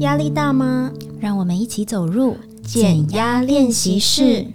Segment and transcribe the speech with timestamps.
[0.00, 0.92] 压力大吗？
[1.18, 4.46] 让我们一起走入减压练习室。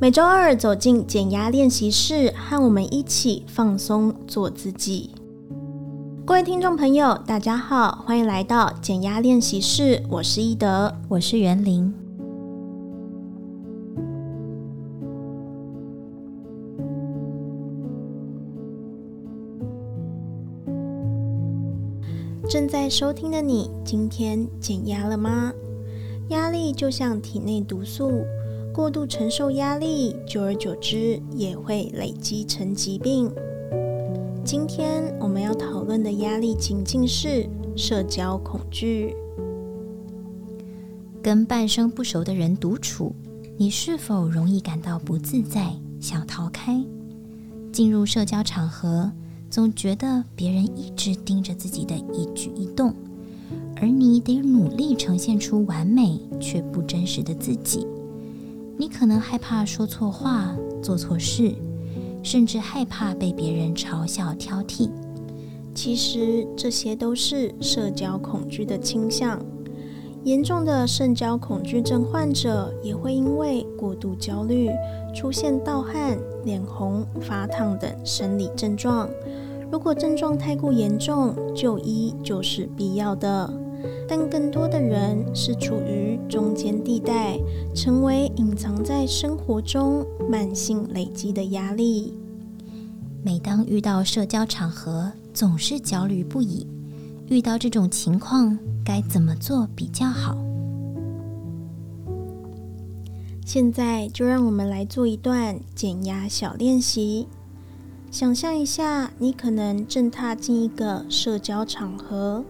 [0.00, 5.10] 每周二走进减压练习室，和我们一起放松，做自己。
[6.24, 10.04] 各位听众朋友，大家好，欢迎来到减压练习室。
[10.08, 11.92] 我是伊德，我是袁玲。
[22.48, 25.52] 正在收听的你，今天减压了吗？
[26.30, 28.24] 压力就像体内毒素，
[28.72, 33.30] 过度承受压力，久而久之也会累积成疾病。
[34.46, 39.14] 今天我们要讨论的压力情境是社交恐惧。
[41.22, 43.14] 跟半生不熟的人独处，
[43.58, 46.82] 你是否容易感到不自在，想逃开？
[47.70, 49.12] 进入社交场合，
[49.50, 52.94] 总觉得别人一直盯着自己的一举一动，
[53.76, 57.86] 而你得努力呈现出完美却不真实的自己。
[58.76, 61.54] 你可能害怕说错话、做错事，
[62.22, 64.90] 甚至害怕被别人嘲笑挑剔。
[65.74, 69.40] 其实这些都是社交恐惧的倾向。
[70.24, 74.68] 严重的社交恐惧症患者也会因为过度焦虑，
[75.14, 79.08] 出现盗汗、脸红、发烫等生理症状。
[79.70, 83.52] 如果症状太过严重，就医就是必要的。
[84.08, 87.38] 但更多的人是处于中间地带，
[87.74, 92.14] 成为隐藏在生活中慢性累积的压力。
[93.22, 96.66] 每当遇到社交场合，总是焦虑不已。
[97.28, 100.36] 遇到这种情况，该怎么做比较好？
[103.44, 107.28] 现在就让我们来做一段减压小练习。
[108.10, 112.42] 想象一下，你可能正踏进一个社交场合，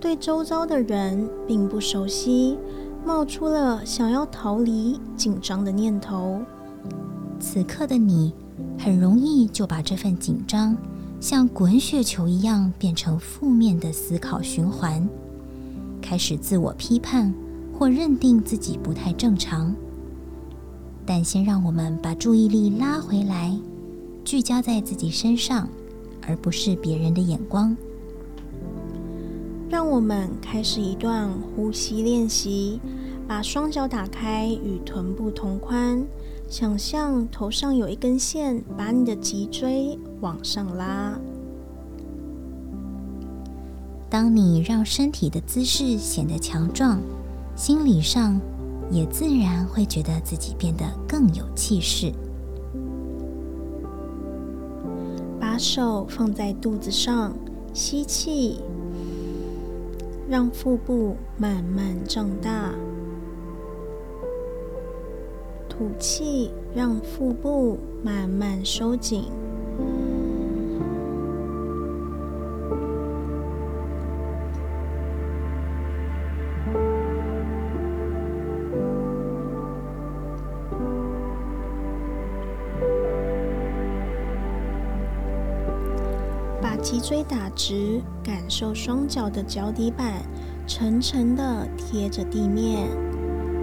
[0.00, 2.58] 对周遭的人并不熟悉，
[3.04, 6.40] 冒出了想要逃离、紧张的念头。
[7.38, 8.32] 此刻的你，
[8.76, 10.76] 很容易就把这份紧张
[11.20, 15.08] 像滚雪球一样变成负面的思考循环，
[16.02, 17.32] 开始自我批判
[17.78, 19.72] 或认定自己不太正常。
[21.06, 23.56] 但先让我们把注意力拉回来。
[24.26, 25.68] 聚焦在自己身上，
[26.26, 27.76] 而不是别人的眼光。
[29.70, 32.80] 让我们开始一段呼吸练习，
[33.28, 36.04] 把双脚打开，与臀部同宽。
[36.48, 41.16] 想象头上有一根线，把你的脊椎往上拉。
[44.10, 47.00] 当你让身体的姿势显得强壮，
[47.54, 48.40] 心理上
[48.90, 52.12] 也自然会觉得自己变得更有气势。
[55.56, 57.34] 把手放在肚子上，
[57.72, 58.60] 吸气，
[60.28, 62.74] 让腹部慢慢胀大；
[65.66, 69.30] 吐气，让腹部慢慢收紧。
[86.76, 90.22] 脊椎打直，感受双脚的脚底板
[90.66, 92.88] 沉沉的贴着地面。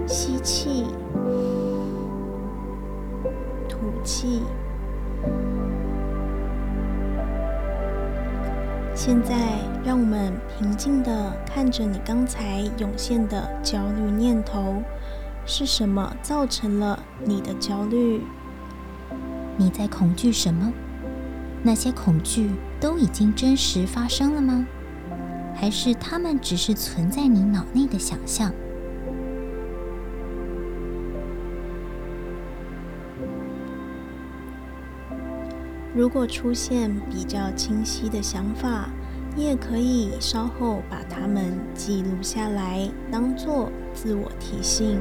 [0.06, 0.84] 吸气，
[3.68, 4.42] 吐气。
[8.94, 9.34] 现在，
[9.84, 14.82] 让我们平静的看着你刚才涌现的焦虑念头，
[15.46, 18.22] 是什么造成了你的焦虑？
[19.56, 20.72] 你在恐惧什么？
[21.62, 22.50] 那些恐惧
[22.84, 24.66] 都已经真实发生了吗？
[25.54, 28.52] 还是它们只是存在你脑内的想象？
[35.94, 38.90] 如果出现比较清晰的想法，
[39.34, 45.00] 你也可以稍后把它们记录下来，当做自我提醒。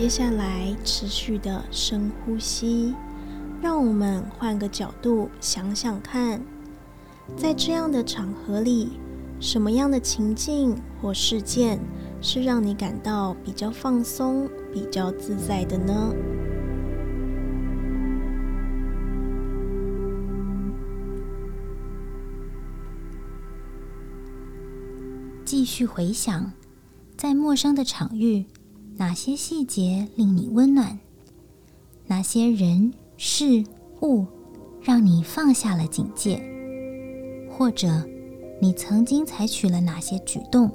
[0.00, 2.94] 接下来，持续的深呼吸，
[3.60, 6.40] 让我们换个角度想想看，
[7.36, 8.98] 在这样的场合里，
[9.40, 11.78] 什么样的情境或事件
[12.22, 16.14] 是让你感到比较放松、比较自在的呢？
[25.44, 26.52] 继续回想，
[27.18, 28.46] 在陌生的场域。
[29.00, 30.98] 哪些细节令你温暖？
[32.06, 33.64] 哪些人事
[34.02, 34.26] 物
[34.82, 36.38] 让你放下了警戒？
[37.50, 38.06] 或者，
[38.60, 40.70] 你曾经采取了哪些举动，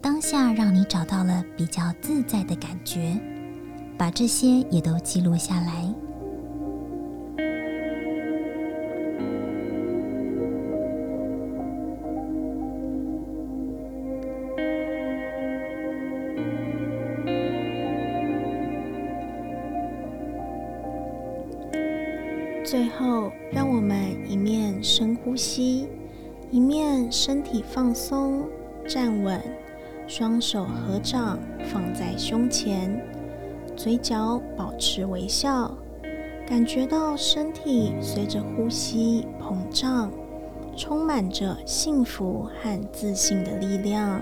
[0.00, 3.20] 当下让你找到了比较自在的感觉？
[3.98, 5.92] 把这些也都记录下来。
[22.70, 23.96] 最后，让我们
[24.30, 25.88] 一面深呼吸，
[26.50, 28.46] 一面身体放松，
[28.86, 29.40] 站稳，
[30.06, 31.38] 双手合掌
[31.72, 33.02] 放在胸前，
[33.74, 35.74] 嘴角保持微笑，
[36.46, 40.12] 感觉到身体随着呼吸膨胀，
[40.76, 44.20] 充满着幸福和自信的力量。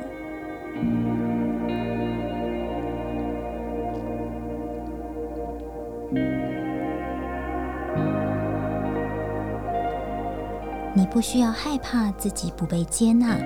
[11.17, 13.39] 不需要害怕自己不被接纳，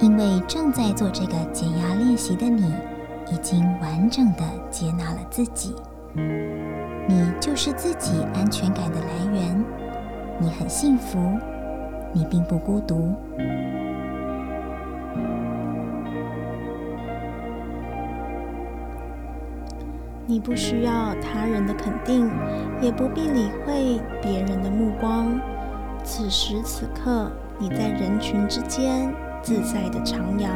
[0.00, 2.72] 因为正在做这个减压练习的你，
[3.30, 5.74] 已经完整的接纳了自己。
[7.06, 9.62] 你就是自己安全感的来源，
[10.38, 11.18] 你很幸福，
[12.14, 13.14] 你并不孤独。
[20.26, 22.30] 你不需要他人的肯定，
[22.80, 25.38] 也不必理会别人的目光。
[26.10, 30.48] 此时此刻，你在人群之间自在的徜徉。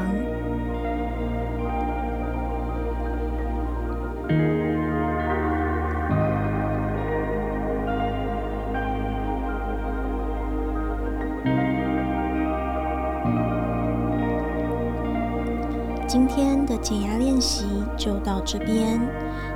[16.09, 18.99] 今天的减压练习就到这边，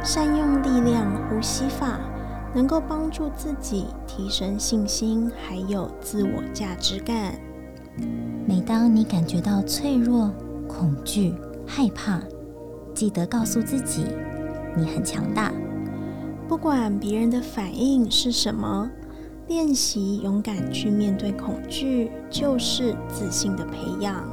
[0.04, 1.98] 善用力量呼吸法。
[2.56, 7.35] 能够帮助自己提升信心，还有自我价值感。
[8.47, 10.32] 每当你感觉到脆弱、
[10.67, 11.35] 恐惧、
[11.67, 12.19] 害怕，
[12.94, 14.06] 记得告诉自己，
[14.75, 15.53] 你很强大。
[16.49, 18.91] 不管别人的反应是什么，
[19.49, 24.25] 练习勇敢去面对恐惧，就是自信的培养。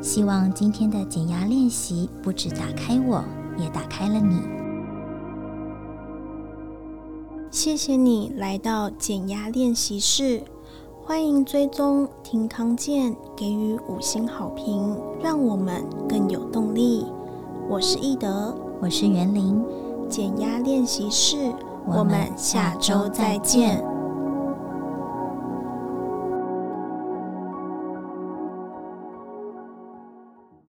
[0.00, 3.22] 希望今天的减压练习不止打开我，
[3.56, 4.59] 也打开了你。
[7.62, 10.42] 谢谢你来到减压练习室，
[11.04, 17.04] 欢迎追踪听康健，给予五星好评，让我们更有动力。
[17.68, 19.62] 我是易德，我是袁玲，
[20.08, 21.52] 减压练习室，
[21.86, 23.84] 我们下周再见。